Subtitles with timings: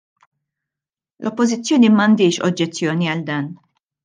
[1.23, 3.53] L-Oppożizzjoni m'għandhiex oġġezzjoni għal dan.